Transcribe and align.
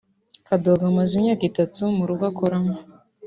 Kadogo 0.47 0.83
amaze 0.91 1.11
imyaka 1.15 1.43
itatu 1.51 1.81
mu 1.97 2.03
rugo 2.09 2.23
akoramo 2.31 2.73